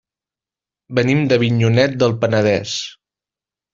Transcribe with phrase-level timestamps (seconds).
[0.99, 2.77] Venim d'Avinyonet del Penedès.